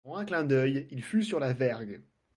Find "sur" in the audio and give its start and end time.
1.21-1.39